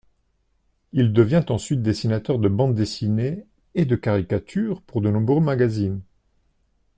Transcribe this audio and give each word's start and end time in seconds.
Il 0.93 1.13
devient 1.13 1.43
ensuite 1.49 1.83
dessinateur 1.83 2.39
de 2.39 2.49
bande 2.49 2.73
dessinée 2.73 3.45
et 3.75 3.85
de 3.85 3.95
caricatures 3.95 4.81
pour 4.81 4.99
de 4.99 5.11
nombreux 5.11 5.41
magazines. 5.41 6.01